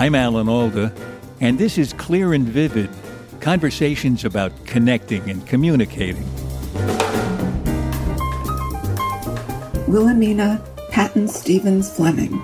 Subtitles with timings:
[0.00, 0.92] I'm Alan Alda,
[1.40, 2.88] and this is Clear and Vivid
[3.40, 6.24] conversations about connecting and communicating.
[9.88, 12.40] Williamina Paton Stevens Fleming.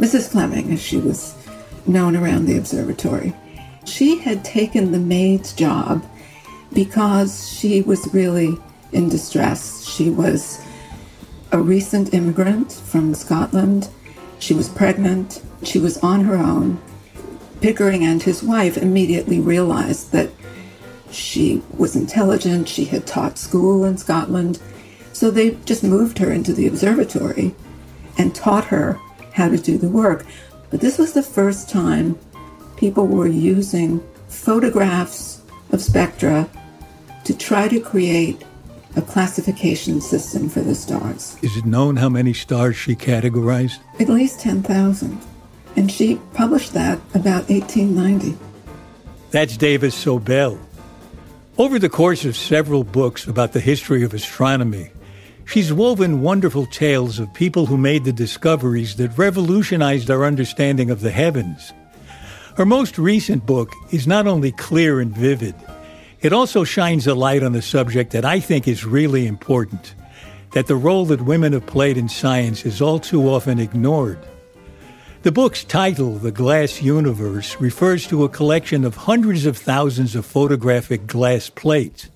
[0.00, 0.28] Mrs.
[0.28, 1.36] Fleming, as she was
[1.86, 3.32] known around the observatory.
[3.84, 6.04] She had taken the maid's job
[6.72, 8.58] because she was really
[8.90, 9.88] in distress.
[9.88, 10.60] She was
[11.52, 13.88] a recent immigrant from Scotland.
[14.40, 16.80] She was pregnant she was on her own.
[17.60, 20.30] Pickering and his wife immediately realized that
[21.10, 24.58] she was intelligent, she had taught school in Scotland,
[25.12, 27.54] so they just moved her into the observatory
[28.16, 28.98] and taught her
[29.34, 30.24] how to do the work.
[30.70, 32.18] But this was the first time
[32.76, 36.48] people were using photographs of spectra
[37.24, 38.44] to try to create
[38.96, 41.36] a classification system for the stars.
[41.42, 43.78] Is it known how many stars she categorized?
[43.98, 45.20] At least 10,000
[45.76, 48.36] and she published that about 1890.
[49.30, 50.58] That's Dava Sobel.
[51.58, 54.90] Over the course of several books about the history of astronomy,
[55.44, 61.00] she's woven wonderful tales of people who made the discoveries that revolutionized our understanding of
[61.00, 61.72] the heavens.
[62.56, 65.54] Her most recent book is not only clear and vivid,
[66.22, 69.94] it also shines a light on the subject that I think is really important
[70.52, 74.18] that the role that women have played in science is all too often ignored.
[75.22, 80.26] The book's title, The Glass Universe, refers to a collection of hundreds of thousands of
[80.26, 82.08] photographic glass plates.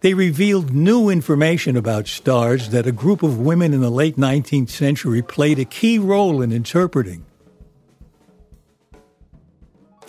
[0.00, 4.70] They revealed new information about stars that a group of women in the late 19th
[4.70, 7.26] century played a key role in interpreting.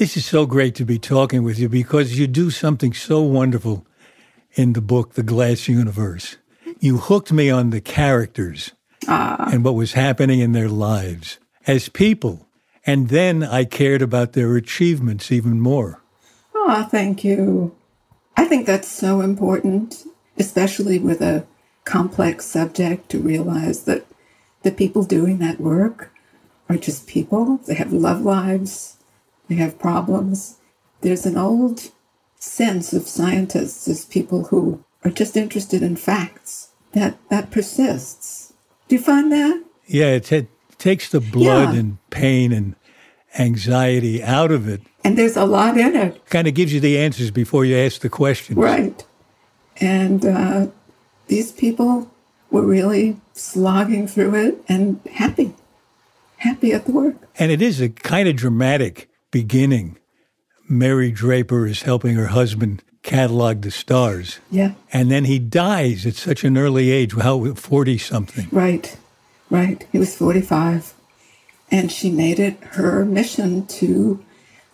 [0.01, 3.85] This is so great to be talking with you because you do something so wonderful
[4.55, 6.37] in the book, The Glass Universe.
[6.79, 8.71] You hooked me on the characters
[9.07, 9.47] ah.
[9.53, 12.47] and what was happening in their lives as people.
[12.83, 16.01] And then I cared about their achievements even more.
[16.55, 17.75] Oh, thank you.
[18.35, 20.03] I think that's so important,
[20.35, 21.45] especially with a
[21.85, 24.07] complex subject, to realize that
[24.63, 26.11] the people doing that work
[26.69, 27.57] are just people.
[27.67, 28.97] They have love lives,
[29.51, 30.55] they have problems.
[31.01, 31.91] There's an old
[32.39, 38.53] sense of scientists as people who are just interested in facts that that persists.
[38.87, 39.61] Do you find that?
[39.87, 40.47] Yeah, it's it
[40.77, 41.81] takes the blood yeah.
[41.81, 42.75] and pain and
[43.37, 44.83] anxiety out of it.
[45.03, 46.25] And there's a lot in it.
[46.27, 48.57] Kind of gives you the answers before you ask the questions.
[48.57, 49.05] Right.
[49.81, 50.67] And uh,
[51.27, 52.09] these people
[52.51, 55.55] were really slogging through it and happy,
[56.37, 57.15] happy at the work.
[57.37, 59.97] And it is a kind of dramatic beginning.
[60.69, 64.39] Mary Draper is helping her husband catalog the stars.
[64.49, 64.73] Yeah.
[64.93, 68.47] And then he dies at such an early age, how 40 something.
[68.51, 68.95] Right.
[69.49, 69.85] Right.
[69.91, 70.93] He was 45.
[71.71, 74.23] And she made it her mission to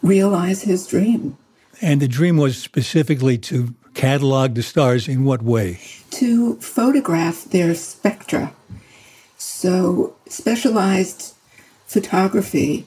[0.02, 1.38] realize his dream.
[1.82, 5.80] And the dream was specifically to catalog the stars in what way?
[6.12, 8.54] To photograph their spectra.
[9.38, 11.36] So, specialized
[11.86, 12.86] photography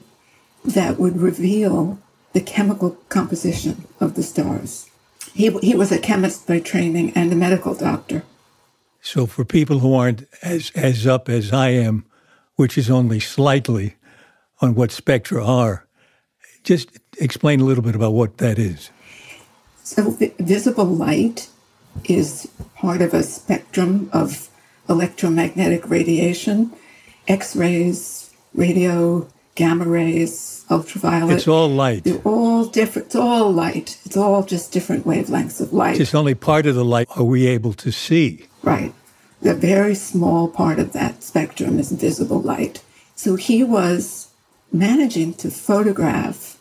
[0.63, 1.99] that would reveal
[2.33, 4.89] the chemical composition of the stars.
[5.33, 8.23] He, he was a chemist by training and a medical doctor.
[9.01, 12.05] So for people who aren't as, as up as I am,
[12.55, 13.95] which is only slightly
[14.61, 15.87] on what spectra are,
[16.63, 18.91] just explain a little bit about what that is.
[19.83, 21.49] So visible light
[22.05, 24.49] is part of a spectrum of
[24.87, 26.71] electromagnetic radiation,
[27.27, 31.37] X-rays, radio, gamma rays, ultraviolet.
[31.37, 32.03] It's all light.
[32.03, 33.07] They're all different.
[33.07, 33.99] It's all light.
[34.05, 35.97] It's all just different wavelengths of light.
[35.97, 38.47] Just only part of the light are we able to see.
[38.63, 38.93] Right.
[39.41, 42.83] The very small part of that spectrum is visible light.
[43.15, 44.29] So he was
[44.71, 46.59] managing to photograph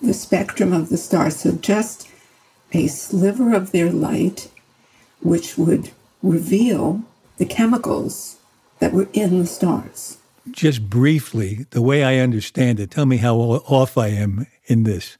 [0.00, 1.36] the spectrum of the stars.
[1.36, 2.08] So just
[2.72, 4.50] a sliver of their light,
[5.20, 5.90] which would
[6.22, 7.02] reveal
[7.36, 8.38] the chemicals
[8.78, 10.18] that were in the stars.
[10.50, 15.16] Just briefly, the way I understand it, tell me how off I am in this.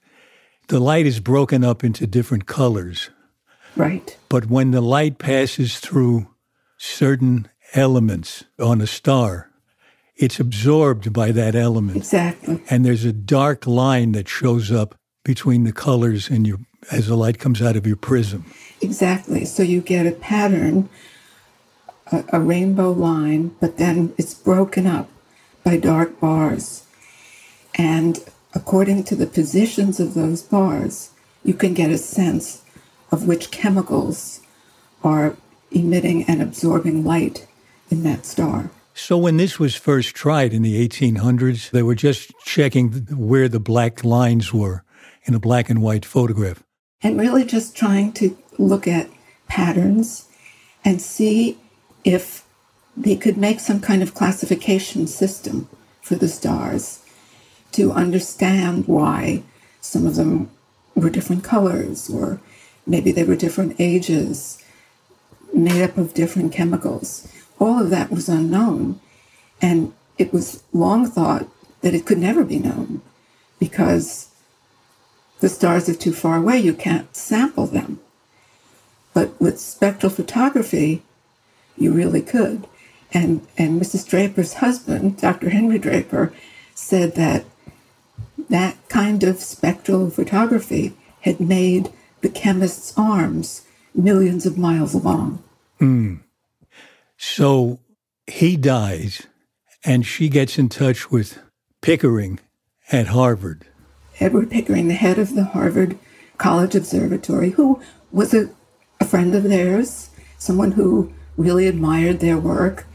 [0.69, 3.11] The light is broken up into different colors.
[3.77, 4.17] Right.
[4.29, 6.29] But when the light passes through
[6.77, 9.51] certain elements on a star,
[10.17, 11.97] it's absorbed by that element.
[11.97, 12.63] Exactly.
[12.69, 14.95] And there's a dark line that shows up
[15.25, 16.59] between the colors in your
[16.91, 18.45] as the light comes out of your prism.
[18.81, 19.45] Exactly.
[19.45, 20.89] So you get a pattern,
[22.13, 25.09] a, a rainbow line, but then it's broken up
[25.65, 26.85] by dark bars.
[27.75, 28.19] And
[28.55, 31.11] according to the positions of those bars,
[31.45, 32.63] you can get a sense
[33.11, 34.41] of which chemicals
[35.03, 35.37] are
[35.71, 37.47] emitting and absorbing light
[37.91, 38.71] in that star.
[38.95, 43.59] So, when this was first tried in the 1800s, they were just checking where the
[43.59, 44.85] black lines were
[45.25, 46.63] in a black and white photograph.
[47.03, 49.09] And really just trying to look at
[49.49, 50.29] patterns
[50.85, 51.59] and see
[52.05, 52.45] if
[52.97, 55.69] they could make some kind of classification system
[56.01, 57.03] for the stars
[57.73, 59.43] to understand why
[59.81, 60.51] some of them
[60.95, 62.41] were different colors or
[62.87, 64.63] maybe they were different ages,
[65.55, 67.29] made up of different chemicals.
[67.59, 69.01] All of that was unknown.
[69.61, 71.49] And it was long thought
[71.81, 73.01] that it could never be known
[73.59, 74.29] because
[75.41, 76.59] the stars are too far away.
[76.59, 78.01] You can't sample them.
[79.15, 81.03] But with spectral photography,
[81.77, 82.67] you really could.
[83.13, 84.09] And, and Mrs.
[84.09, 85.51] Draper's husband, Dr.
[85.51, 86.33] Henry Draper,
[86.75, 87.45] said that
[88.49, 93.63] that kind of spectral photography had made the chemist's arms
[93.95, 95.43] millions of miles long.
[95.81, 96.21] Mm.
[97.17, 97.81] So
[98.27, 99.27] he dies,
[99.85, 101.39] and she gets in touch with
[101.81, 102.39] Pickering
[102.91, 103.67] at Harvard.
[104.21, 105.99] Edward Pickering, the head of the Harvard
[106.39, 107.81] College Observatory, who
[108.11, 108.51] was a,
[109.01, 112.87] a friend of theirs, someone who really admired their work.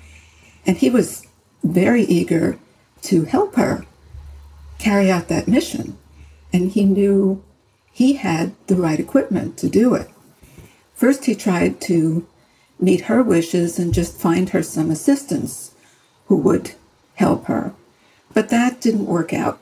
[0.65, 1.25] And he was
[1.63, 2.59] very eager
[3.03, 3.85] to help her
[4.77, 5.97] carry out that mission.
[6.53, 7.43] And he knew
[7.91, 10.09] he had the right equipment to do it.
[10.93, 12.27] First, he tried to
[12.79, 15.71] meet her wishes and just find her some assistants
[16.27, 16.73] who would
[17.15, 17.73] help her.
[18.33, 19.59] But that didn't work out.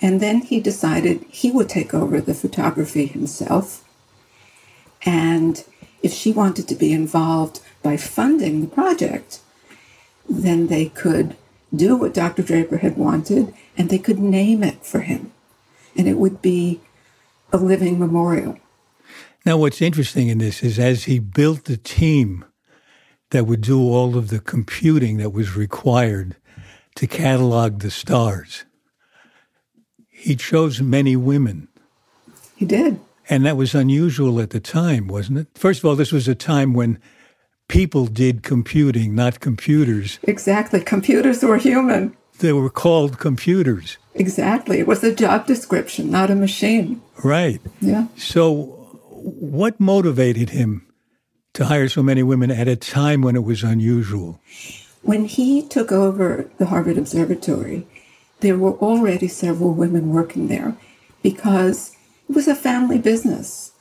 [0.00, 3.84] And then he decided he would take over the photography himself.
[5.04, 5.64] And
[6.02, 9.40] if she wanted to be involved by funding the project,
[10.28, 11.36] then they could
[11.74, 12.42] do what Dr.
[12.42, 15.32] Draper had wanted and they could name it for him.
[15.96, 16.80] And it would be
[17.52, 18.58] a living memorial.
[19.44, 22.44] Now, what's interesting in this is as he built the team
[23.30, 26.36] that would do all of the computing that was required
[26.96, 28.64] to catalog the stars,
[30.08, 31.68] he chose many women.
[32.56, 33.00] He did.
[33.30, 35.48] And that was unusual at the time, wasn't it?
[35.54, 36.98] First of all, this was a time when
[37.70, 40.18] people did computing, not computers.
[40.24, 40.80] Exactly.
[40.80, 42.14] Computers were human.
[42.40, 43.96] They were called computers.
[44.14, 44.80] Exactly.
[44.80, 47.00] It was a job description, not a machine.
[47.22, 47.60] Right.
[47.80, 48.08] Yeah.
[48.16, 48.76] So,
[49.22, 50.86] what motivated him
[51.54, 54.40] to hire so many women at a time when it was unusual?
[55.02, 57.86] When he took over the Harvard Observatory,
[58.40, 60.74] there were already several women working there
[61.22, 61.96] because
[62.28, 63.72] it was a family business.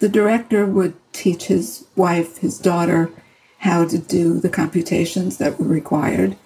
[0.00, 3.10] The director would teach his wife, his daughter,
[3.58, 6.36] how to do the computations that were required,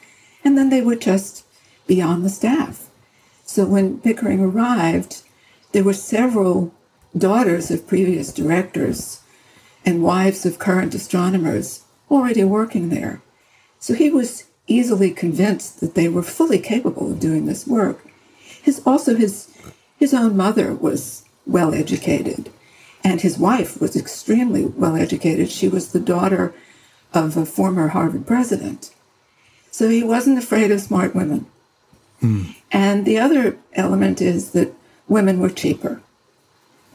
[0.45, 1.45] and then they would just
[1.87, 2.89] be on the staff.
[3.45, 5.23] So when Pickering arrived,
[5.73, 6.73] there were several
[7.17, 9.21] daughters of previous directors
[9.85, 13.21] and wives of current astronomers already working there.
[13.79, 18.07] So he was easily convinced that they were fully capable of doing this work.
[18.63, 19.49] His also his
[19.99, 22.51] his own mother was well educated,
[23.05, 25.51] and his wife was extremely well educated.
[25.51, 26.55] She was the daughter
[27.15, 28.93] of a former Harvard president.
[29.71, 31.47] So he wasn't afraid of smart women.
[32.23, 32.55] Mm.
[32.71, 34.73] And the other element is that
[35.09, 36.03] women were cheaper.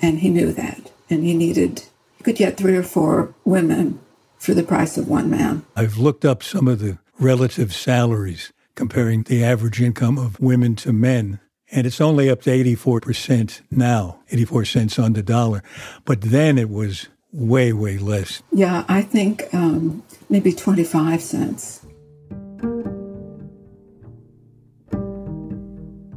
[0.01, 0.91] And he knew that.
[1.09, 1.83] And he needed,
[2.17, 3.99] he could get three or four women
[4.37, 5.65] for the price of one man.
[5.75, 10.93] I've looked up some of the relative salaries comparing the average income of women to
[10.93, 11.39] men.
[11.71, 15.63] And it's only up to 84% now, 84 cents on the dollar.
[16.05, 18.41] But then it was way, way less.
[18.51, 21.81] Yeah, I think um, maybe 25 cents.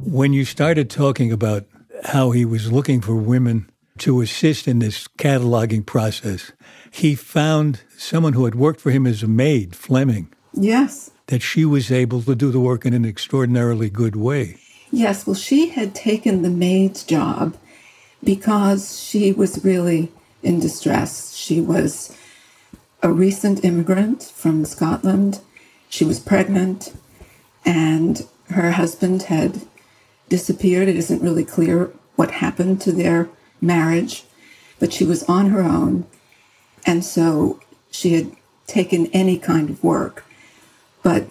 [0.03, 1.65] When you started talking about
[2.05, 6.51] how he was looking for women to assist in this cataloging process,
[6.91, 10.33] he found someone who had worked for him as a maid, Fleming.
[10.53, 11.11] Yes.
[11.27, 14.57] That she was able to do the work in an extraordinarily good way.
[14.91, 17.55] Yes, well, she had taken the maid's job
[18.23, 20.11] because she was really
[20.43, 21.35] in distress.
[21.35, 22.15] She was
[23.01, 25.41] a recent immigrant from Scotland.
[25.89, 26.93] She was pregnant,
[27.65, 29.61] and her husband had
[30.29, 30.87] disappeared.
[30.87, 33.29] It isn't really clear what happened to their
[33.59, 34.23] marriage,
[34.79, 36.05] but she was on her own.
[36.85, 37.59] And so
[37.91, 38.31] she had
[38.67, 40.25] taken any kind of work.
[41.03, 41.27] But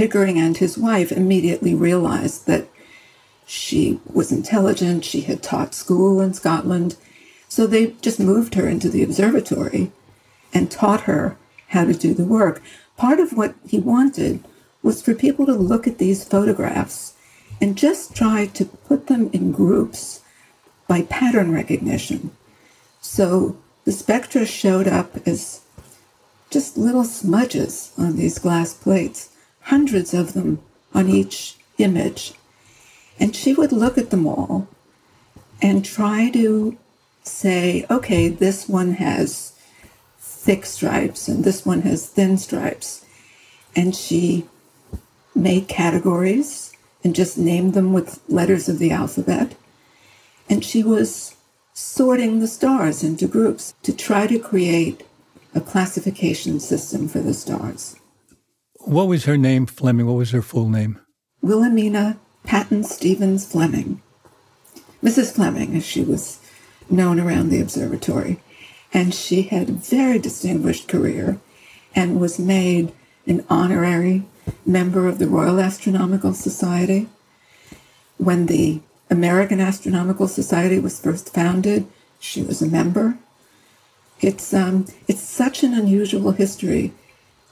[0.00, 2.68] Pickering and his wife immediately realized that
[3.44, 6.96] she was intelligent, she had taught school in Scotland.
[7.50, 9.90] So they just moved her into the observatory
[10.54, 11.36] and taught her
[11.68, 12.62] how to do the work.
[12.96, 14.44] Part of what he wanted
[14.84, 17.14] was for people to look at these photographs
[17.60, 20.20] and just try to put them in groups
[20.86, 22.30] by pattern recognition.
[23.00, 25.60] So the spectra showed up as
[26.50, 29.30] just little smudges on these glass plates,
[29.62, 30.60] hundreds of them
[30.94, 32.34] on each image.
[33.18, 34.68] And she would look at them all
[35.60, 36.78] and try to
[37.22, 39.52] say, okay, this one has
[40.18, 43.04] thick stripes and this one has thin stripes.
[43.76, 44.46] And she
[45.34, 46.72] made categories
[47.04, 49.54] and just named them with letters of the alphabet.
[50.48, 51.36] And she was
[51.72, 55.06] sorting the stars into groups to try to create
[55.54, 57.96] a classification system for the stars.
[58.80, 60.06] What was her name, Fleming?
[60.06, 60.98] What was her full name?
[61.42, 64.02] Williamina Paton Stevens Fleming.
[65.02, 65.32] Mrs.
[65.32, 66.39] Fleming, as she was
[66.90, 68.40] known around the observatory.
[68.92, 71.38] And she had a very distinguished career
[71.94, 72.92] and was made
[73.26, 74.24] an honorary
[74.66, 77.08] member of the Royal Astronomical Society.
[78.16, 81.86] When the American Astronomical Society was first founded,
[82.18, 83.16] she was a member.
[84.20, 86.92] It's, um, it's such an unusual history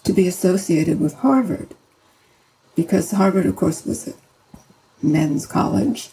[0.05, 1.75] to be associated with Harvard,
[2.75, 4.15] because Harvard, of course, was a
[5.03, 6.11] men's college,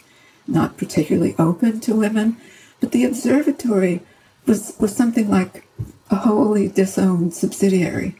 [0.48, 2.38] not particularly open to women,
[2.79, 4.01] but the observatory
[4.46, 5.67] was, was something like
[6.10, 8.15] a wholly disowned subsidiary.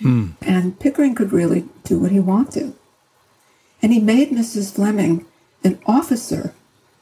[0.00, 0.34] Mm.
[0.42, 2.74] And Pickering could really do what he wanted.
[3.82, 4.74] And he made Mrs.
[4.74, 5.26] Fleming
[5.64, 6.54] an officer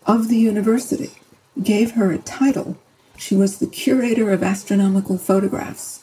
[0.06, 1.10] of the university,
[1.62, 2.76] gave her a title.
[3.16, 6.02] She was the curator of astronomical photographs.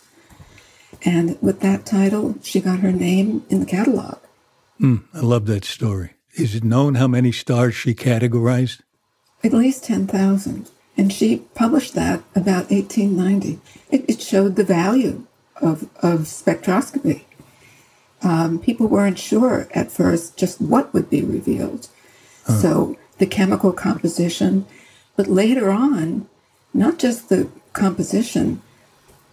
[1.03, 4.17] And with that title, she got her name in the catalog.
[4.79, 6.12] Mm, I love that story.
[6.36, 8.81] Is it known how many stars she categorized?
[9.43, 10.70] At least 10,000.
[11.01, 13.60] And she published that about 1890.
[13.89, 15.25] It, it showed the value
[15.60, 17.24] of, of spectroscopy.
[18.22, 21.88] Um, people weren't sure at first just what would be revealed.
[22.46, 24.67] So the chemical composition,
[25.15, 26.29] but later on,
[26.72, 28.62] not just the composition,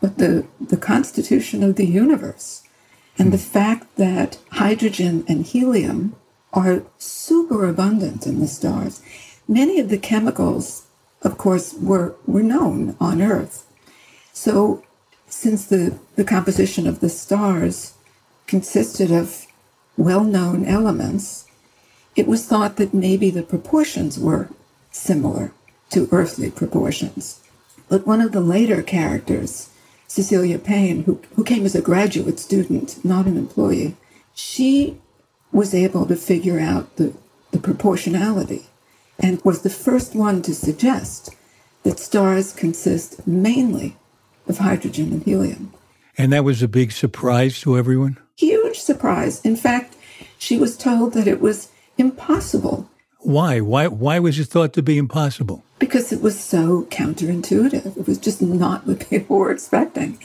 [0.01, 2.63] but the, the constitution of the universe.
[3.19, 6.17] And the fact that hydrogen and helium
[6.55, 9.03] are super abundant in the stars.
[9.47, 10.87] Many of the chemicals,
[11.23, 13.67] of course, were, were known on Earth.
[14.33, 14.85] So
[15.29, 17.95] since the, the composition of the stars
[18.47, 19.47] consisted of
[19.97, 21.47] well known elements,
[22.17, 24.49] it was thought that maybe the proportions were
[24.91, 25.53] similar
[25.91, 27.41] to earthly proportions.
[27.89, 29.71] But one of the later characters,
[30.07, 33.97] Cecilia Payne, who, who came as a graduate student, not an employee,
[34.35, 34.99] she
[35.53, 37.15] was able to figure out the,
[37.51, 38.67] the proportionality
[39.19, 41.35] and was the first one to suggest
[41.83, 43.97] that stars consist mainly
[44.49, 45.73] of hydrogen and helium.
[46.17, 48.19] And that was a big surprise to everyone?
[48.37, 49.41] Huge surprise.
[49.43, 49.97] In fact,
[50.39, 52.89] she was told that it was impossible.
[53.21, 53.61] Why?
[53.61, 55.65] Why why was it thought to be impossible?
[55.79, 57.97] Because it was so counterintuitive.
[57.97, 60.19] It was just not what people were expecting.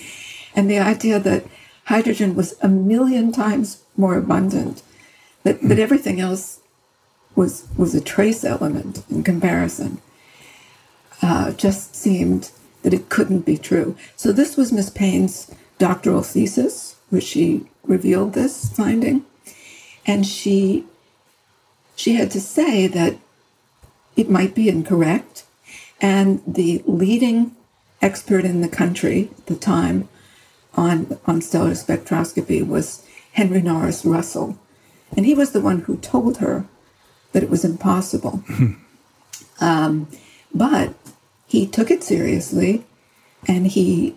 [0.55, 1.45] And the idea that
[1.85, 4.81] hydrogen was a million times more abundant,
[5.43, 5.81] that, that hmm.
[5.81, 6.59] everything else
[7.35, 10.01] was was a trace element in comparison,
[11.21, 12.51] uh, just seemed
[12.83, 13.95] that it couldn't be true.
[14.15, 19.25] So this was Miss Payne's doctoral thesis, where she revealed this finding,
[20.05, 20.85] and she
[21.95, 23.17] she had to say that
[24.15, 25.45] it might be incorrect,
[26.01, 27.55] and the leading
[28.01, 30.09] expert in the country at the time
[30.75, 34.57] on on stellar spectroscopy was Henry Norris Russell,
[35.15, 36.65] and he was the one who told her
[37.33, 38.43] that it was impossible.
[39.59, 40.07] um,
[40.53, 40.93] but
[41.45, 42.85] he took it seriously
[43.47, 44.15] and he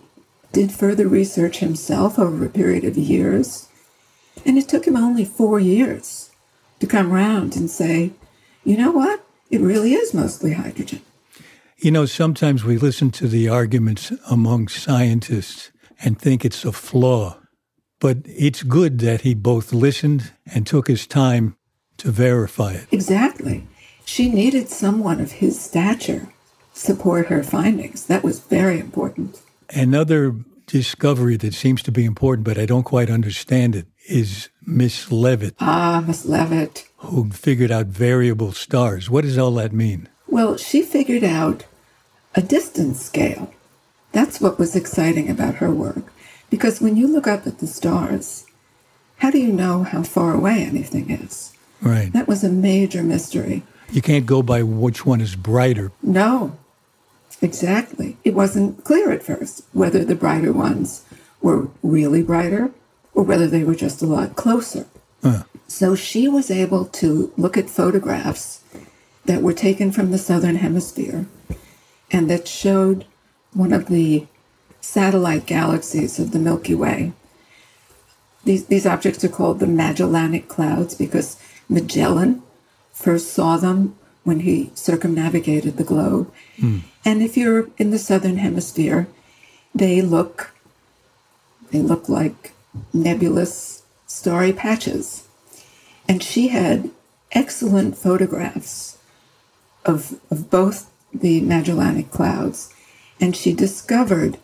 [0.53, 3.67] did further research himself over a period of years.
[4.45, 6.31] And it took him only four years
[6.79, 8.11] to come around and say,
[8.63, 9.23] you know what?
[9.49, 11.01] It really is mostly hydrogen.
[11.77, 15.71] You know, sometimes we listen to the arguments among scientists
[16.03, 17.37] and think it's a flaw,
[17.99, 21.55] but it's good that he both listened and took his time
[21.97, 22.87] to verify it.
[22.91, 23.67] Exactly.
[24.05, 26.29] She needed someone of his stature
[26.73, 28.05] support her findings.
[28.05, 29.41] That was very important.
[29.69, 30.35] Another
[30.67, 35.55] discovery that seems to be important, but I don't quite understand it, is Miss Levitt.
[35.59, 36.87] Ah, Miss Levitt.
[36.97, 39.09] Who figured out variable stars.
[39.09, 40.07] What does all that mean?
[40.27, 41.65] Well, she figured out
[42.35, 43.53] a distance scale.
[44.11, 46.11] That's what was exciting about her work.
[46.49, 48.45] Because when you look up at the stars,
[49.17, 51.53] how do you know how far away anything is?
[51.81, 52.11] Right.
[52.13, 53.63] That was a major mystery.
[53.91, 55.91] You can't go by which one is brighter.
[56.01, 56.57] No,
[57.41, 58.17] exactly.
[58.23, 61.05] It wasn't clear at first whether the brighter ones
[61.41, 62.71] were really brighter
[63.13, 64.85] or whether they were just a lot closer.
[65.23, 65.43] Huh.
[65.67, 68.61] So she was able to look at photographs
[69.25, 71.25] that were taken from the southern hemisphere
[72.11, 73.05] and that showed
[73.53, 74.27] one of the
[74.81, 77.11] satellite galaxies of the Milky Way.
[78.45, 81.37] These, these objects are called the Magellanic Clouds because
[81.69, 82.43] Magellan
[82.93, 86.31] first saw them when he circumnavigated the globe.
[86.57, 86.81] Mm.
[87.05, 89.07] And if you're in the southern hemisphere,
[89.73, 90.53] they look
[91.71, 92.53] they look like
[92.93, 95.27] nebulous starry patches.
[96.07, 96.89] And she had
[97.31, 98.97] excellent photographs
[99.85, 102.73] of, of both the Magellanic Clouds,
[103.19, 104.37] and she discovered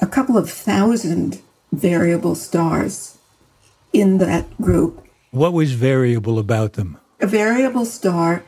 [0.00, 1.40] a couple of thousand
[1.72, 3.18] variable stars
[3.92, 5.06] in that group.
[5.30, 6.98] What was variable about them?
[7.20, 8.44] A variable star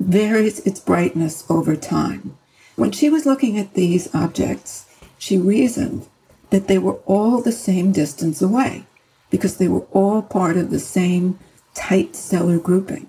[0.00, 2.36] varies its brightness over time.
[2.74, 4.86] When she was looking at these objects,
[5.16, 6.08] she reasoned
[6.50, 8.84] that they were all the same distance away
[9.30, 11.38] because they were all part of the same
[11.74, 13.08] tight stellar grouping.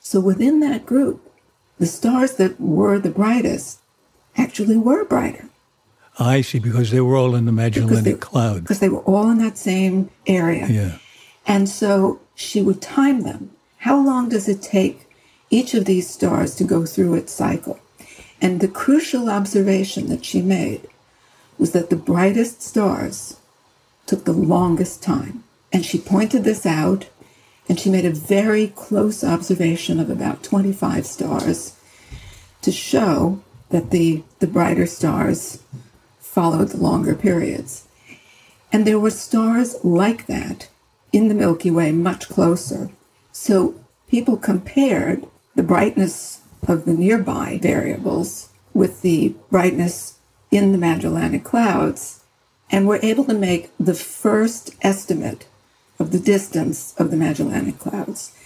[0.00, 1.30] So within that group,
[1.78, 3.80] the stars that were the brightest
[4.36, 5.50] actually were brighter.
[6.18, 8.62] I see, because they were all in the Magellanic they, Cloud.
[8.62, 10.66] Because they were all in that same area.
[10.66, 10.98] Yeah.
[11.46, 13.50] And so she would time them.
[13.78, 15.10] How long does it take
[15.50, 17.80] each of these stars to go through its cycle?
[18.40, 20.86] And the crucial observation that she made
[21.58, 23.38] was that the brightest stars
[24.04, 25.44] took the longest time.
[25.72, 27.08] And she pointed this out
[27.68, 31.74] and she made a very close observation of about 25 stars
[32.60, 35.62] to show that the, the brighter stars
[36.20, 37.88] followed the longer periods.
[38.70, 40.68] And there were stars like that
[41.16, 42.90] in the Milky Way much closer.
[43.32, 43.74] So
[44.06, 45.24] people compared
[45.54, 50.18] the brightness of the nearby variables with the brightness
[50.50, 52.22] in the Magellanic Clouds
[52.70, 55.46] and were able to make the first estimate
[55.98, 58.36] of the distance of the Magellanic Clouds.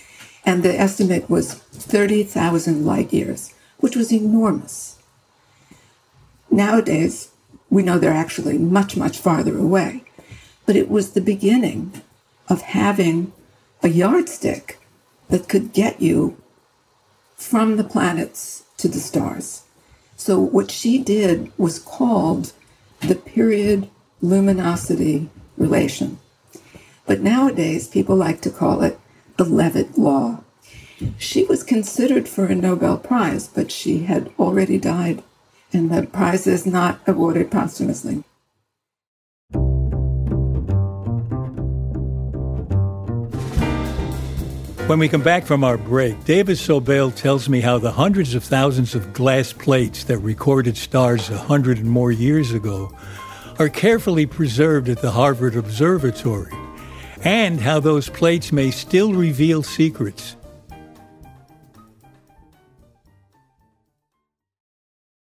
[0.44, 4.96] And the estimate was 30,000 light years, which was enormous.
[6.52, 7.30] Nowadays,
[7.68, 10.04] we know they're actually much, much farther away.
[10.66, 12.00] But it was the beginning
[12.50, 13.32] of having
[13.82, 14.78] a yardstick
[15.28, 16.36] that could get you
[17.36, 19.62] from the planets to the stars.
[20.16, 22.52] So what she did was called
[23.00, 23.88] the period
[24.20, 26.18] luminosity relation.
[27.06, 28.98] But nowadays, people like to call it
[29.36, 30.44] the Levitt Law.
[31.16, 35.22] She was considered for a Nobel Prize, but she had already died,
[35.72, 38.22] and the prize is not awarded posthumously.
[44.90, 48.42] When we come back from our break, Dava Sobel tells me how the hundreds of
[48.42, 52.92] thousands of glass plates that recorded stars a hundred and more years ago
[53.60, 56.52] are carefully preserved at the Harvard Observatory,
[57.22, 60.34] and how those plates may still reveal secrets.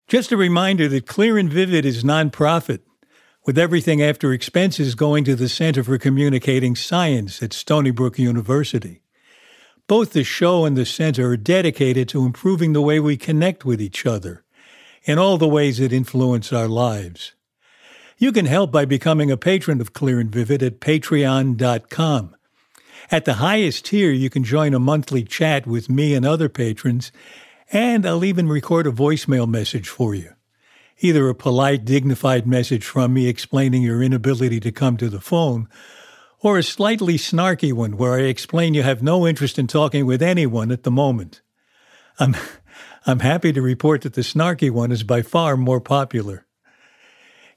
[0.07, 2.79] Just a reminder that Clear and Vivid is nonprofit,
[3.45, 9.00] with everything after expenses going to the Center for Communicating Science at Stony Brook University.
[9.91, 13.81] Both the show and the center are dedicated to improving the way we connect with
[13.81, 14.45] each other
[15.03, 17.33] in all the ways that influence our lives.
[18.17, 22.35] You can help by becoming a patron of Clear and Vivid at patreon.com.
[23.11, 27.11] At the highest tier, you can join a monthly chat with me and other patrons,
[27.69, 30.35] and I'll even record a voicemail message for you.
[30.99, 35.67] Either a polite, dignified message from me explaining your inability to come to the phone,
[36.41, 40.21] or a slightly snarky one where I explain you have no interest in talking with
[40.21, 41.41] anyone at the moment.
[42.19, 42.35] I'm,
[43.05, 46.45] I'm happy to report that the snarky one is by far more popular.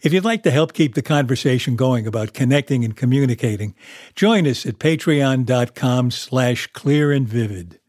[0.00, 3.74] If you'd like to help keep the conversation going about connecting and communicating,
[4.14, 7.80] join us at patreon.com slash clear and vivid.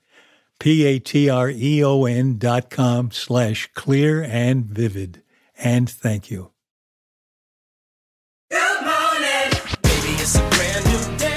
[0.59, 5.23] P-A-T-R-E-O-N dot com slash clear and vivid.
[5.57, 6.54] And thank you.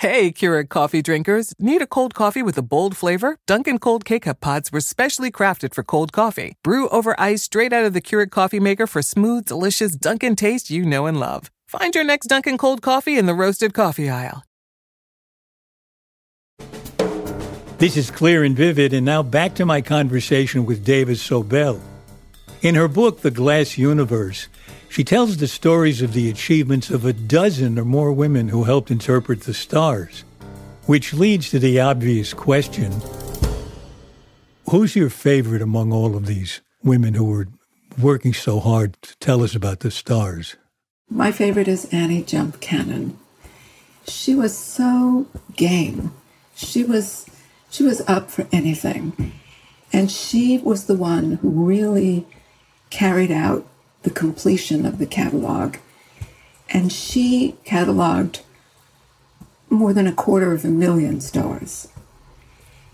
[0.00, 1.52] Hey, Keurig coffee drinkers.
[1.58, 3.36] Need a cold coffee with a bold flavor?
[3.46, 6.54] Dunkin' Cold K-Cup pods were specially crafted for cold coffee.
[6.64, 10.70] Brew over ice straight out of the Keurig coffee maker for smooth, delicious Dunkin' taste
[10.70, 11.50] you know and love.
[11.66, 14.42] Find your next Dunkin' Cold coffee in the roasted coffee aisle.
[17.76, 21.78] This is Clear and Vivid, and now back to my conversation with Dava Sobel.
[22.62, 24.48] In her book, The Glass Universe,
[24.90, 28.90] she tells the stories of the achievements of a dozen or more women who helped
[28.90, 30.24] interpret the stars,
[30.86, 32.92] which leads to the obvious question
[34.68, 37.48] Who's your favorite among all of these women who were
[38.00, 40.56] working so hard to tell us about the stars?
[41.08, 43.16] My favorite is Annie Jump Cannon.
[44.08, 45.26] She was so
[45.56, 46.12] game.
[46.56, 47.26] She was
[47.70, 49.34] she was up for anything.
[49.92, 52.26] And she was the one who really
[52.90, 53.66] carried out
[54.02, 55.76] the completion of the catalog.
[56.68, 58.40] And she cataloged
[59.68, 61.88] more than a quarter of a million stars.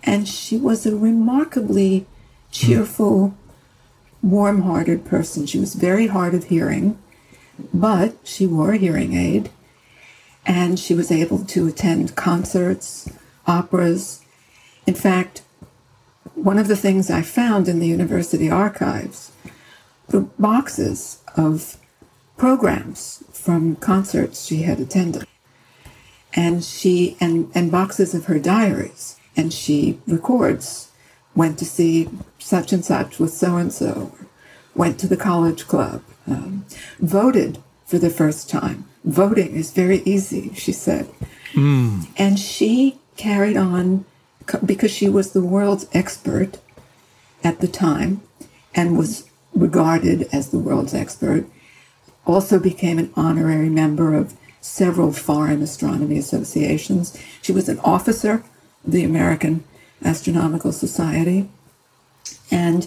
[0.03, 2.07] And she was a remarkably
[2.51, 3.35] cheerful,
[4.23, 5.47] warm hearted person.
[5.47, 6.99] She was very hard of hearing,
[7.73, 9.51] but she wore a hearing aid
[10.47, 13.11] and she was able to attend concerts,
[13.47, 14.25] operas.
[14.87, 15.43] In fact,
[16.35, 19.33] one of the things I found in the university archives
[20.39, 21.77] boxes of
[22.37, 25.27] programs from concerts she had attended.
[26.35, 29.17] And she and, and boxes of her diaries.
[29.37, 30.91] And she records,
[31.35, 34.15] went to see such and such with so and so,
[34.75, 36.65] went to the college club, um,
[36.99, 38.85] voted for the first time.
[39.05, 41.09] Voting is very easy, she said.
[42.19, 44.05] And she carried on
[44.65, 46.59] because she was the world's expert
[47.43, 48.21] at the time
[48.75, 49.26] and was
[49.57, 51.47] regarded as the world's expert,
[52.27, 57.17] also became an honorary member of several foreign astronomy associations.
[57.41, 58.45] She was an officer
[58.85, 59.65] of the American
[60.05, 61.49] Astronomical Society.
[62.51, 62.87] And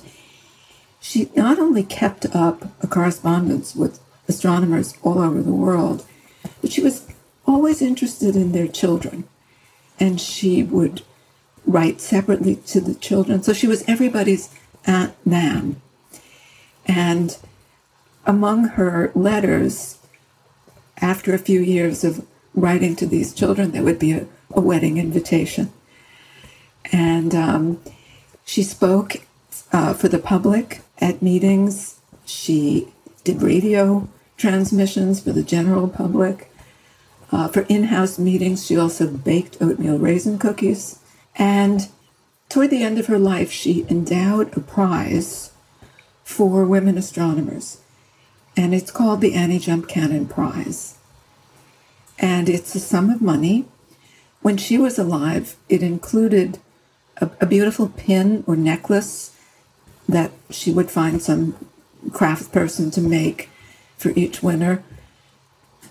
[0.99, 6.05] she not only kept up a correspondence with astronomers all over the world,
[6.61, 7.07] but she was
[7.47, 9.23] always interested in their children.
[9.99, 11.01] And she would
[11.65, 13.41] write separately to the children.
[13.43, 14.53] So she was everybody's
[14.85, 15.81] Aunt Nan.
[16.89, 17.37] And
[18.25, 19.99] among her letters,
[20.99, 22.25] after a few years of
[22.55, 24.25] writing to these children, there would be a,
[24.55, 25.71] a wedding invitation.
[26.91, 27.79] And um,
[28.43, 29.17] she spoke
[29.71, 31.99] uh, for the public at meetings.
[32.25, 32.87] She
[33.23, 36.51] did radio transmissions for the general public.
[37.31, 40.97] Uh, for in house meetings, she also baked oatmeal raisin cookies.
[41.35, 41.87] And
[42.49, 45.48] toward the end of her life, she endowed a prize
[46.29, 47.79] for women astronomers.
[48.55, 50.95] And it's called the Annie Jump Cannon Prize.
[52.19, 53.65] And it's a sum of money.
[54.41, 56.59] When she was alive, it included
[57.17, 59.35] a, a beautiful pin or necklace
[60.07, 61.55] that she would find some
[62.13, 63.49] craft person to make
[63.97, 64.83] for each winner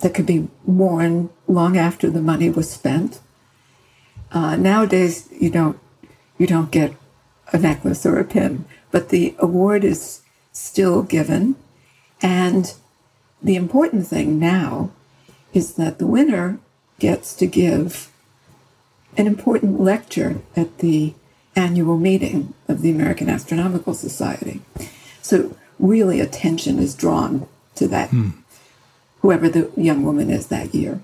[0.00, 3.20] that could be worn long after the money was spent.
[4.30, 5.78] Uh, nowadays, you don't
[6.38, 6.94] you don't get
[7.52, 10.22] a necklace or a pin, but the award is
[10.58, 11.56] still given,
[12.20, 12.74] and
[13.42, 14.90] the important thing now
[15.54, 16.58] is that the winner
[16.98, 18.10] gets to give
[19.16, 21.14] an important lecture at the
[21.54, 24.60] annual meeting of the American Astronomical Society.
[25.22, 28.30] So really attention is drawn to that hmm.
[29.22, 31.00] whoever the young woman is that year.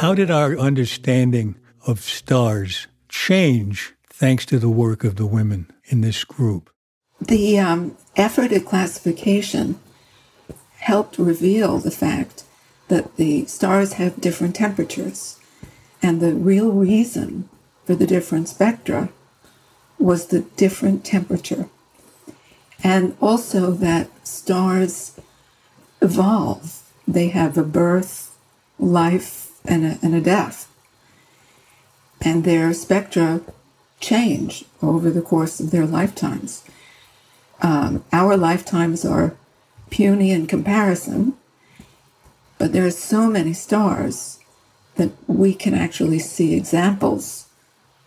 [0.00, 6.00] How did our understanding of stars change thanks to the work of the women in
[6.00, 6.70] this group?
[7.20, 9.78] The um, effort at classification
[10.78, 12.44] helped reveal the fact
[12.88, 15.38] that the stars have different temperatures.
[16.02, 17.50] And the real reason
[17.84, 19.10] for the different spectra
[19.98, 21.68] was the different temperature.
[22.82, 25.20] And also that stars
[26.00, 28.34] evolve they have a birth,
[28.78, 30.68] life, and a, and a death.
[32.20, 33.40] And their spectra
[34.00, 36.64] change over the course of their lifetimes.
[37.62, 39.36] Um, our lifetimes are
[39.90, 41.34] puny in comparison,
[42.58, 44.38] but there are so many stars
[44.96, 47.46] that we can actually see examples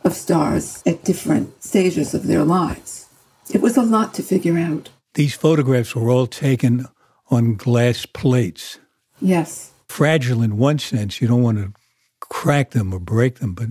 [0.04, 3.08] of stars at different stages of their lives.
[3.52, 4.90] It was a lot to figure out.
[5.14, 6.88] These photographs were all taken
[7.30, 8.80] on glass plates.
[9.22, 9.73] Yes.
[9.94, 11.72] Fragile in one sense, you don't want to
[12.20, 13.68] crack them or break them, but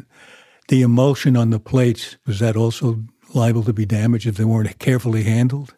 [0.68, 3.02] the emulsion on the plates, was that also
[3.34, 5.74] liable to be damaged if they weren't carefully handled?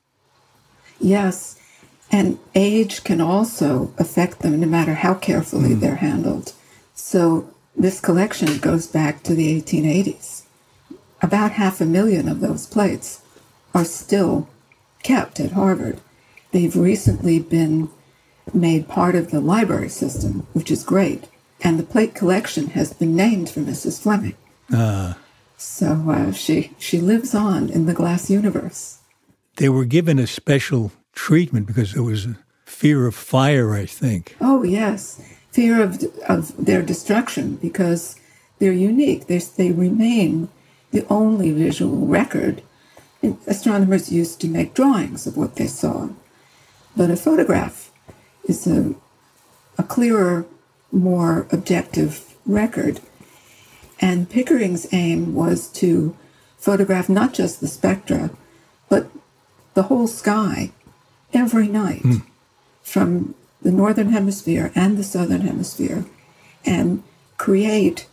[1.00, 1.58] Yes.
[2.12, 5.80] And age can also affect them no matter how carefully mm.
[5.80, 6.52] they're handled.
[6.94, 10.42] So this collection goes back to the 1880s.
[11.22, 13.22] About half a million of those plates
[13.74, 14.50] are still
[15.02, 16.02] kept at Harvard.
[16.52, 17.88] They've recently been
[18.52, 21.28] made part of the library system, which is great.
[21.62, 24.02] And the plate collection has been named for Mrs.
[24.02, 24.34] Fleming.
[24.72, 25.14] Uh,
[25.56, 28.98] so uh, she she lives on in the glass universe.
[29.56, 34.36] They were given a special treatment because there was a fear of fire, I think.
[34.40, 38.16] Oh yes, fear of of their destruction because
[38.58, 39.26] they're unique.
[39.26, 40.48] They're, they remain
[40.90, 42.62] the only visual record.
[43.22, 46.10] And astronomers used to make drawings of what they saw,
[46.94, 47.90] but a photograph
[48.46, 48.94] is a
[49.76, 50.46] a clearer,
[50.92, 53.00] more objective record
[54.00, 56.16] and Pickering's aim was to
[56.58, 58.30] photograph not just the spectra,
[58.88, 59.08] but
[59.74, 60.72] the whole sky
[61.32, 62.22] every night mm.
[62.82, 66.04] from the northern hemisphere and the southern hemisphere
[66.64, 67.02] and
[67.38, 68.06] create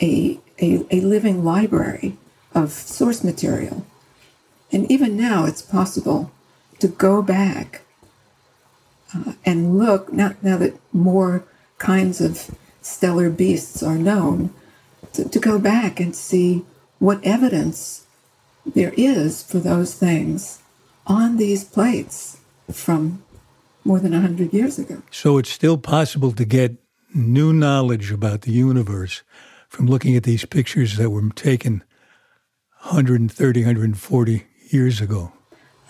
[0.00, 2.16] a, a, a living library
[2.54, 3.84] of source material.
[4.70, 6.30] And even now, it's possible
[6.78, 7.82] to go back
[9.14, 11.44] uh, and look, now, now that more
[11.78, 12.50] kinds of
[12.82, 14.52] stellar beasts are known,
[15.12, 16.64] to, to go back and see
[16.98, 18.06] what evidence
[18.66, 20.60] there is for those things
[21.06, 22.38] on these plates
[22.70, 23.22] from
[23.84, 25.02] more than 100 years ago.
[25.10, 26.76] So it's still possible to get
[27.14, 29.22] new knowledge about the universe
[29.68, 31.82] from looking at these pictures that were taken
[32.82, 35.32] 130, 140 years ago.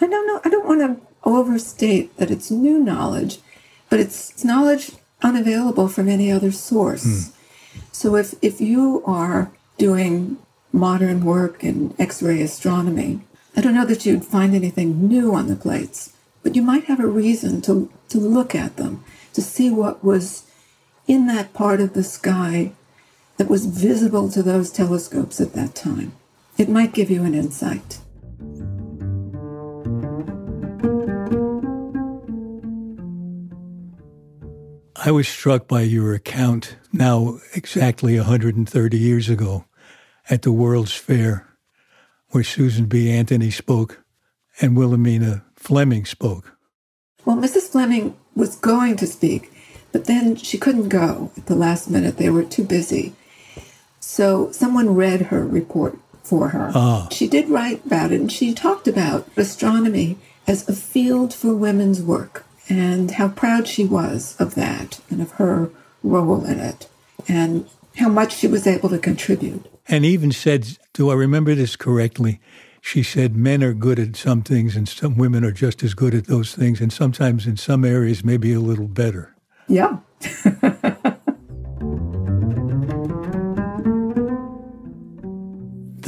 [0.00, 0.40] I don't know.
[0.44, 3.38] I don't want to overstate that it's new knowledge,
[3.90, 7.04] but it's, it's knowledge unavailable from any other source.
[7.04, 7.32] Mm.
[7.92, 10.38] So if, if you are doing
[10.72, 13.20] modern work in X-ray astronomy,
[13.56, 16.12] I don't know that you'd find anything new on the plates,
[16.42, 20.44] but you might have a reason to, to look at them, to see what was
[21.06, 22.72] in that part of the sky
[23.38, 26.12] that was visible to those telescopes at that time.
[26.56, 27.98] It might give you an insight.
[35.08, 39.64] I was struck by your account now exactly 130 years ago
[40.28, 41.48] at the World's Fair,
[42.28, 43.10] where Susan B.
[43.10, 44.04] Anthony spoke
[44.60, 46.58] and Williamina Fleming spoke.
[47.24, 47.70] Well, Mrs.
[47.70, 49.50] Fleming was going to speak,
[49.92, 52.18] but then she couldn't go at the last minute.
[52.18, 53.14] They were too busy.
[54.00, 56.70] So someone read her report for her.
[56.74, 57.08] Ah.
[57.12, 62.02] She did write about it, and she talked about astronomy as a field for women's
[62.02, 65.70] work and how proud she was of that and of her
[66.02, 66.88] role in it
[67.26, 69.66] and how much she was able to contribute.
[69.86, 72.40] And even said, do I remember this correctly?
[72.80, 76.14] She said men are good at some things and some women are just as good
[76.14, 79.34] at those things, and sometimes in some areas, maybe a little better.
[79.66, 79.98] Yeah.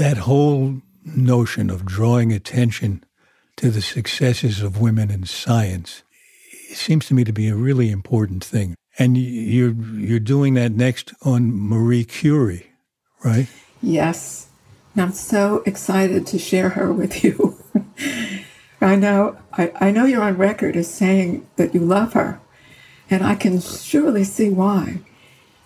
[0.01, 3.05] that whole notion of drawing attention
[3.57, 6.03] to the successes of women in science
[6.77, 8.75] seems to me to be a really important thing.
[8.99, 12.67] And you're you're doing that next on Marie Curie,
[13.25, 13.49] right?
[13.83, 14.49] Yes.
[14.95, 17.57] And I'm so excited to share her with you.
[18.81, 22.41] I know I, I know you're on record as saying that you love her.
[23.09, 25.01] And I can surely see why.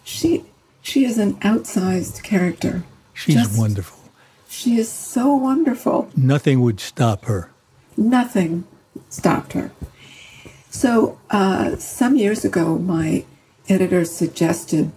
[0.05, 0.45] She
[0.83, 2.85] she is an outsized character.
[3.15, 3.99] She's Just, wonderful.
[4.49, 6.11] She is so wonderful.
[6.17, 7.51] Nothing would stop her.
[7.97, 8.65] Nothing
[9.09, 9.73] stopped her.
[10.75, 13.25] So, uh, some years ago, my
[13.69, 14.91] editor suggested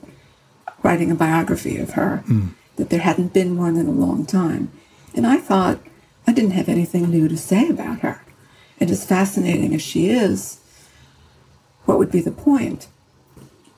[0.82, 2.56] writing a biography of her, mm.
[2.78, 4.72] that there hadn't been one in a long time.
[5.14, 5.78] And I thought
[6.26, 8.20] I didn't have anything new to say about her.
[8.80, 10.60] And as fascinating as she is,
[11.86, 12.88] what would be the point?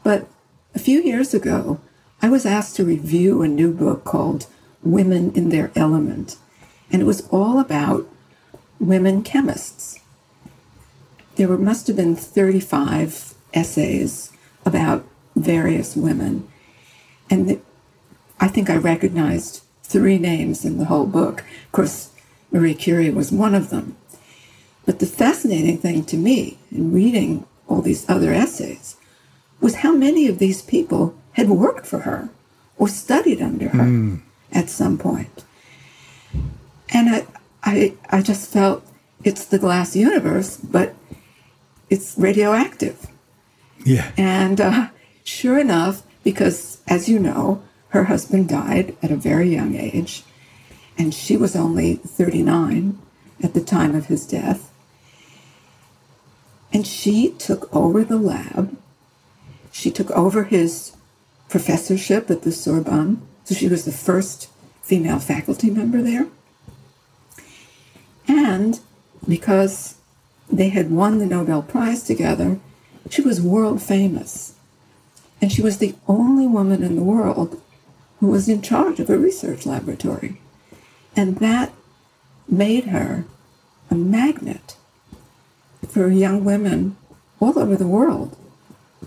[0.01, 0.25] But
[0.73, 1.81] a few years ago,
[2.21, 4.47] I was asked to review a new book called
[4.83, 6.37] Women in Their Element.
[6.93, 8.07] And it was all about
[8.79, 9.99] women chemists
[11.39, 14.33] there were, must have been 35 essays
[14.65, 16.45] about various women.
[17.29, 17.59] And the,
[18.41, 21.45] I think I recognized three names in the whole book.
[21.67, 22.11] Of course,
[22.51, 23.95] Marie Curie was one of them.
[24.85, 28.97] But the fascinating thing to me in reading all these other essays
[29.61, 32.27] was how many of these people had worked for her
[32.75, 34.21] or studied under her mm.
[34.51, 35.45] at some point.
[36.89, 37.27] And I,
[37.63, 38.85] I, I just felt
[39.23, 40.95] it's the glass universe, but
[41.89, 43.07] it's radioactive.
[43.85, 44.11] Yeah.
[44.17, 44.87] And uh,
[45.23, 50.23] sure enough, because as you know, her husband died at a very young age,
[50.97, 52.99] and she was only 39
[53.41, 54.71] at the time of his death.
[56.71, 58.77] And she took over the lab.
[59.71, 60.95] She took over his
[61.47, 63.21] professorship at the Sorbonne.
[63.45, 64.49] So she was the first
[64.83, 66.27] female faculty member there.
[68.27, 68.79] And
[69.27, 69.95] because
[70.51, 72.59] they had won the Nobel Prize together,
[73.09, 74.55] she was world famous.
[75.41, 77.61] And she was the only woman in the world
[78.19, 80.41] who was in charge of a research laboratory.
[81.15, 81.71] And that
[82.47, 83.25] made her
[83.89, 84.75] a magnet
[85.87, 86.97] for young women
[87.39, 88.35] all over the world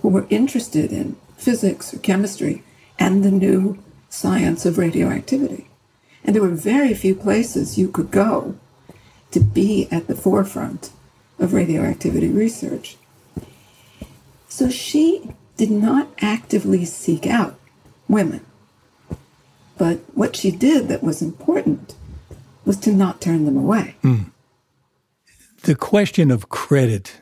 [0.01, 2.63] who were interested in physics or chemistry
[2.99, 3.79] and the new
[4.09, 5.67] science of radioactivity.
[6.25, 8.57] And there were very few places you could go
[9.33, 10.91] to be at the forefront
[11.43, 12.97] of radioactivity research.
[14.49, 17.59] So she did not actively seek out
[18.09, 18.45] women.
[19.77, 21.95] But what she did that was important
[22.65, 23.97] was to not turn them away.
[24.03, 24.31] Mm.
[25.65, 27.21] The question of credit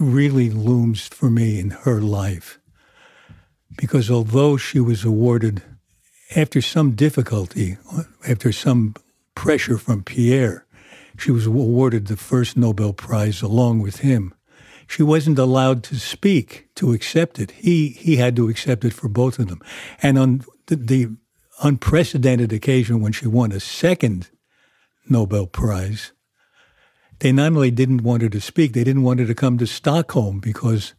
[0.00, 2.58] really looms for me in her life
[3.76, 5.62] because although she was awarded
[6.36, 7.78] after some difficulty,
[8.28, 8.94] after some
[9.34, 10.66] pressure from Pierre,
[11.18, 14.34] she was awarded the first Nobel Prize along with him.
[14.86, 17.50] She wasn't allowed to speak to accept it.
[17.50, 19.60] He he had to accept it for both of them.
[20.00, 21.08] And on the, the
[21.62, 24.30] unprecedented occasion when she won a second
[25.08, 26.12] Nobel Prize,
[27.18, 29.66] they not only didn't want her to speak, they didn't want her to come to
[29.66, 30.94] Stockholm because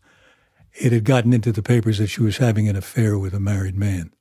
[0.73, 3.75] it had gotten into the papers that she was having an affair with a married
[3.75, 4.13] man.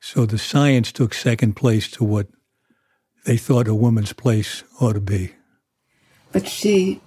[0.00, 2.28] So the science took second place to what
[3.24, 5.32] they thought a woman's place ought to be.
[6.32, 7.00] But she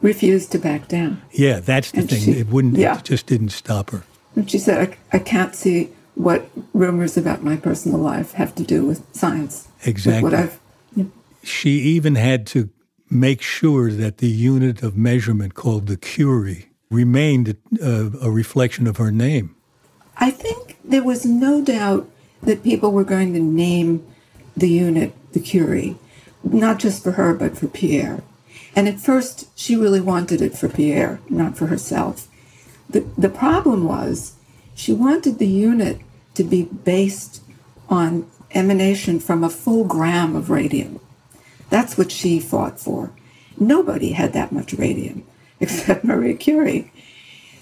[0.00, 1.22] refused to back down.
[1.32, 2.20] Yeah, that's the and thing.
[2.20, 2.76] She, it wouldn't.
[2.76, 2.98] Yeah.
[2.98, 4.04] It just didn't stop her.
[4.34, 8.62] And she said, I, I, can't see what rumors about my personal life have to
[8.62, 10.22] do with science." Exactly.
[10.22, 10.60] With what I've.
[11.42, 12.70] She even had to
[13.08, 18.96] make sure that the unit of measurement called the curie remained a, a reflection of
[18.96, 19.54] her name.
[20.16, 22.10] I think there was no doubt
[22.42, 24.04] that people were going to name
[24.56, 25.96] the unit the Curie,
[26.42, 28.22] not just for her, but for Pierre.
[28.74, 32.28] And at first, she really wanted it for Pierre, not for herself.
[32.88, 34.34] The, the problem was
[34.74, 36.00] she wanted the unit
[36.34, 37.42] to be based
[37.88, 41.00] on emanation from a full gram of radium.
[41.68, 43.12] That's what she fought for.
[43.58, 45.24] Nobody had that much radium
[45.60, 46.92] except Marie Curie.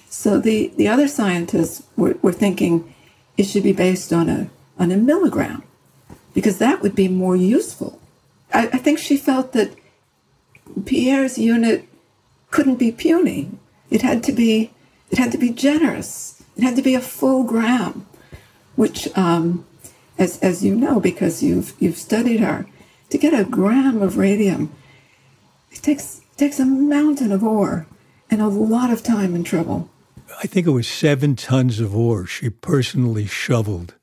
[0.09, 2.95] So the, the other scientists were, were thinking
[3.37, 5.65] it should be based on a, on a milligram
[6.35, 8.01] because that would be more useful.
[8.53, 9.75] I, I think she felt that
[10.85, 11.89] Pierre's unit
[12.51, 13.51] couldn't be puny.
[13.91, 14.71] It had to be
[15.11, 16.43] it had to be generous.
[16.57, 18.07] It had to be a full gram,
[18.75, 19.65] which, um,
[20.19, 22.67] as as you know, because you've you've studied her,
[23.11, 24.73] to get a gram of radium,
[25.71, 27.87] it takes it takes a mountain of ore
[28.31, 29.89] and a lot of time and trouble.
[30.43, 33.95] I think it was seven tons of ore she personally shoveled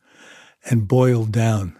[0.63, 1.75] and boiled down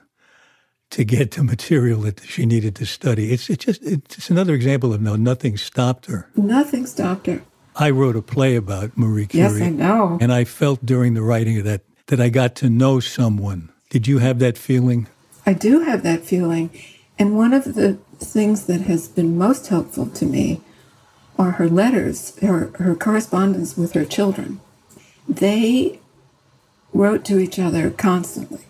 [0.91, 3.31] to get the material that she needed to study.
[3.33, 6.29] It's, it's just it's another example of no, nothing stopped her.
[6.35, 7.41] Nothing stopped her.
[7.75, 9.59] I wrote a play about Marie Curie.
[9.59, 10.17] Yes, I know.
[10.21, 13.69] And I felt during the writing of that that I got to know someone.
[13.89, 15.07] Did you have that feeling?
[15.45, 16.69] I do have that feeling.
[17.17, 20.61] And one of the things that has been most helpful to me
[21.39, 24.59] are her letters, her, her correspondence with her children.
[25.27, 25.99] They
[26.93, 28.65] wrote to each other constantly.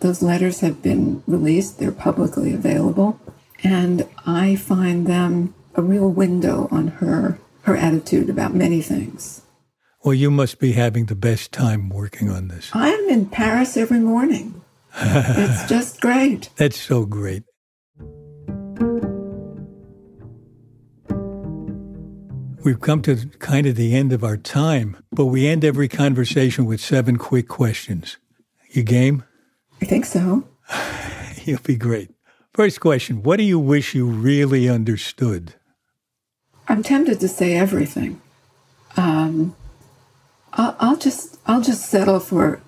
[0.00, 3.20] Those letters have been released, they're publicly available,
[3.62, 9.42] and I find them a real window on her her attitude about many things.
[10.02, 12.70] Well, you must be having the best time working on this.
[12.72, 14.62] I am in Paris every morning.
[14.96, 16.48] it's just great.
[16.56, 17.42] That's so great.
[22.64, 26.64] We've come to kind of the end of our time, but we end every conversation
[26.64, 28.16] with seven quick questions.
[28.70, 29.24] You game?
[29.80, 30.44] I think so.
[31.44, 32.10] You'll be great.
[32.52, 35.54] First question What do you wish you really understood?
[36.68, 38.20] I'm tempted to say everything.
[38.96, 39.56] um,
[40.52, 42.60] I'll, I'll just I'll just settle for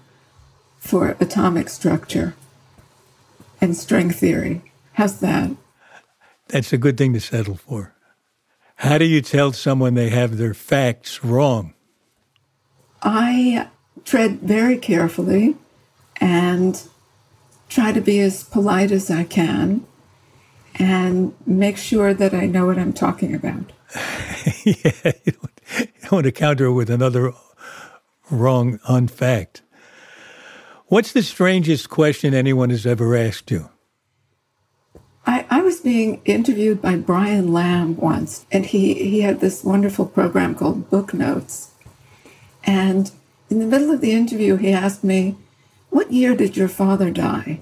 [0.79, 2.35] for atomic structure
[3.61, 4.63] and string theory.
[4.95, 5.51] How's that?
[6.49, 7.95] That's a good thing to settle for.
[8.77, 11.75] How do you tell someone they have their facts wrong?
[13.03, 13.69] I
[14.05, 15.57] tread very carefully
[16.21, 16.81] and
[17.73, 19.87] try to be as polite as I can
[20.75, 23.73] and make sure that I know what I'm talking about.
[24.64, 27.33] yeah, you don't, want to counter with another
[28.31, 29.62] wrong unfact.
[30.87, 33.70] What's the strangest question anyone has ever asked you?
[35.25, 40.07] I, I was being interviewed by Brian Lamb once, and he, he had this wonderful
[40.07, 41.70] program called Book Notes.
[42.64, 43.11] And
[43.49, 45.37] in the middle of the interview, he asked me,
[45.93, 47.61] What year did your father die?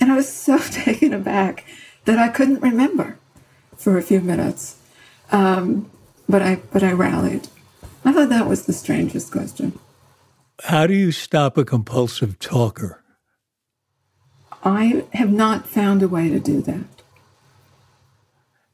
[0.00, 1.64] And I was so taken aback
[2.04, 3.16] that I couldn't remember
[3.76, 4.76] for a few minutes.
[5.30, 5.88] Um,
[6.28, 7.48] but I but I rallied.
[8.04, 9.78] I thought that was the strangest question.
[10.64, 13.04] How do you stop a compulsive talker?
[14.64, 16.86] I have not found a way to do that.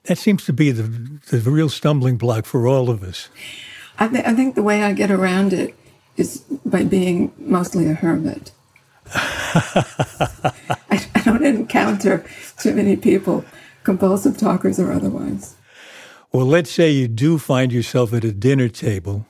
[0.05, 3.29] That seems to be the, the real stumbling block for all of us.
[3.99, 5.75] I, th- I think the way I get around it
[6.19, 8.53] is by being mostly a hermit.
[9.15, 12.25] I, I don't encounter
[12.59, 13.45] too many people,
[13.85, 15.57] compulsive talkers or otherwise.
[16.33, 19.27] Well, let's say you do find yourself at a dinner table.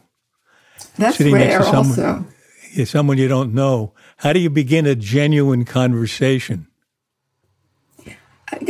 [0.96, 2.24] That's sitting rare, next to someone, also.
[2.72, 3.92] yeah, someone you don't know.
[4.18, 6.66] How do you begin a genuine conversation?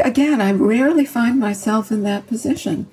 [0.05, 2.89] Again, I rarely find myself in that position.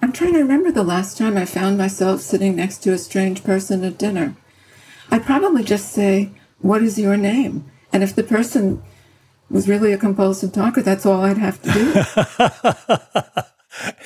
[0.00, 3.42] I'm trying to remember the last time I found myself sitting next to a strange
[3.42, 4.36] person at dinner.
[5.14, 7.70] I'd probably just say, What is your name?
[7.92, 8.82] And if the person
[9.48, 13.44] was really a compulsive talker, that's all I'd have to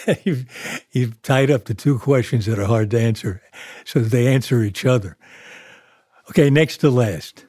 [0.05, 0.19] do.
[0.25, 3.41] you've, you've tied up the two questions that are hard to answer
[3.87, 5.17] so that they answer each other.
[6.29, 7.47] Okay, next to last.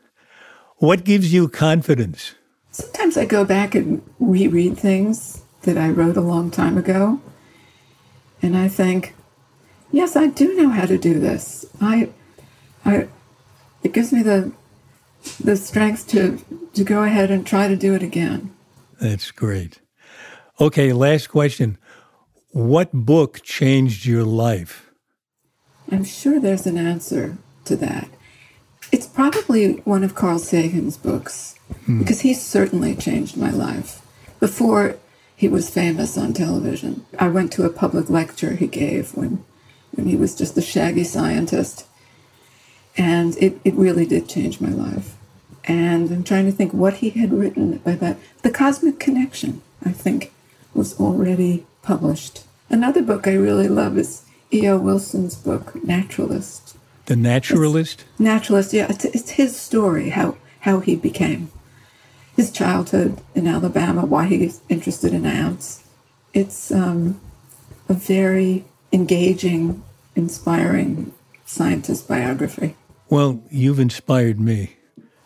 [0.78, 2.36] What gives you confidence?
[2.72, 7.20] Sometimes I go back and reread things that I wrote a long time ago.
[8.42, 9.16] And I think,
[9.92, 11.66] yes, I do know how to do this.
[11.82, 12.08] I,
[12.86, 13.10] I,
[13.84, 14.52] it gives me the,
[15.40, 16.40] the strength to,
[16.74, 18.54] to go ahead and try to do it again.
[19.00, 19.80] That's great.
[20.60, 21.78] Okay, last question.
[22.52, 24.90] What book changed your life?
[25.92, 28.10] I'm sure there's an answer to that.
[28.92, 31.56] It's probably one of Carl Sagan's books
[31.86, 32.00] hmm.
[32.00, 34.02] because he certainly changed my life.
[34.40, 34.98] Before
[35.36, 39.44] he was famous on television, I went to a public lecture he gave when,
[39.92, 41.86] when he was just a shaggy scientist.
[42.98, 45.16] And it, it really did change my life.
[45.66, 48.18] And I'm trying to think what he had written by that.
[48.42, 50.34] The Cosmic Connection, I think,
[50.74, 52.44] was already published.
[52.70, 54.78] Another book I really love is E.O.
[54.78, 56.78] Wilson's book, Naturalist.
[57.06, 58.02] The Naturalist?
[58.02, 58.88] It's naturalist, yeah.
[58.90, 61.52] It's, it's his story, how, how he became.
[62.36, 65.84] His childhood in Alabama, why he's interested in ants.
[66.34, 67.20] It's um,
[67.88, 69.84] a very engaging,
[70.16, 71.14] inspiring
[71.46, 72.76] scientist biography.
[73.10, 74.76] Well, you've inspired me.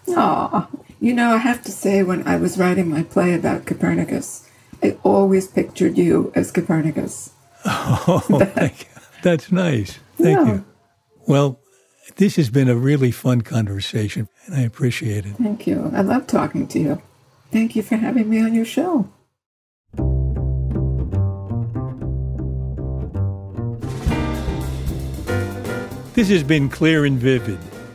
[0.08, 0.68] Oh,
[1.00, 4.48] you know, I have to say, when I was writing my play about Copernicus,
[4.82, 7.32] I always pictured you as Copernicus.
[7.66, 8.22] Oh.
[9.22, 9.98] That's nice.
[10.18, 10.46] Thank Yeah.
[10.56, 10.66] you.
[11.28, 11.60] Well,
[12.18, 15.36] this has been a really fun conversation, and I appreciate it.
[15.38, 15.90] Thank you.
[15.96, 17.02] I love talking to you.
[17.52, 19.08] Thank you for having me on your show.
[26.14, 27.58] This has been clear and vivid.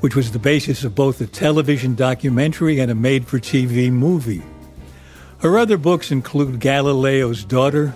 [0.00, 4.42] which was the basis of both a television documentary and a made for TV movie.
[5.38, 7.94] Her other books include Galileo's Daughter,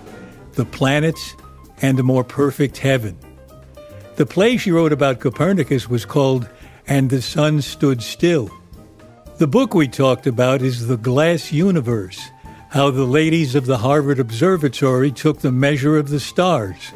[0.53, 1.35] The Planets,
[1.81, 3.17] and A More Perfect Heaven.
[4.15, 6.47] The play she wrote about Copernicus was called
[6.87, 8.49] And the Sun Stood Still.
[9.37, 12.21] The book we talked about is The Glass Universe
[12.69, 16.93] How the Ladies of the Harvard Observatory Took the Measure of the Stars.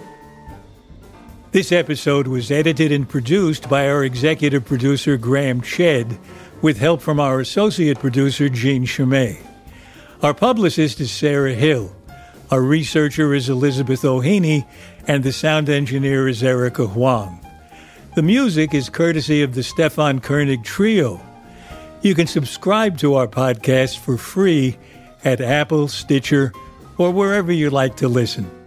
[1.52, 6.20] This episode was edited and produced by our executive producer, Graham Chedd,
[6.62, 9.40] with help from our associate producer, Jean Chimay.
[10.22, 11.92] Our publicist is Sarah Hill.
[12.52, 14.68] Our researcher is Elizabeth O'Haney,
[15.08, 17.44] and the sound engineer is Erica Huang.
[18.14, 21.20] The music is courtesy of the Stefan Koenig Trio.
[22.04, 24.78] You can subscribe to our podcast for free
[25.24, 26.54] at Apple, Stitcher,
[27.00, 28.59] or wherever you like to listen.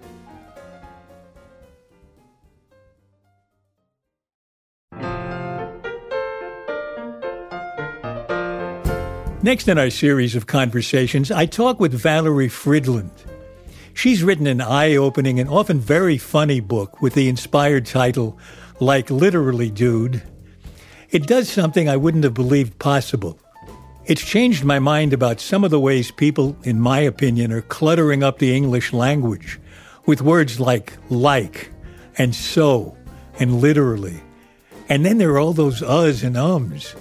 [9.45, 13.11] Next in our series of conversations, I talk with Valerie Fridland.
[13.93, 18.39] She's written an eye opening and often very funny book with the inspired title,
[18.79, 20.23] Like Literally Dude.
[21.11, 23.37] It does something I wouldn't have believed possible.
[24.07, 28.23] It's changed my mind about some of the ways people, in my opinion, are cluttering
[28.23, 29.59] up the English language
[30.07, 31.73] with words like like
[32.17, 32.97] and so
[33.41, 34.23] and literally.
[34.89, 36.95] And then there are all those uhs and ums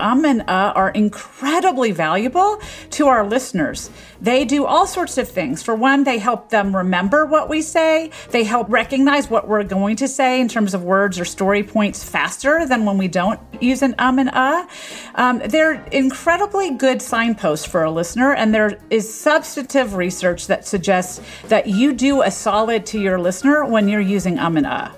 [0.00, 3.90] um and uh are incredibly valuable to our listeners.
[4.20, 5.62] They do all sorts of things.
[5.62, 8.10] For one, they help them remember what we say.
[8.30, 12.04] They help recognize what we're going to say in terms of words or story points
[12.04, 14.66] faster than when we don't use an um and uh.
[15.14, 21.20] Um, they're incredibly good signposts for a listener, and there is substantive research that suggests
[21.48, 24.90] that you do a solid to your listener when you're using um and uh.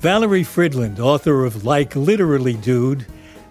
[0.00, 3.06] Valerie Fridland, author of Like Literally Dude,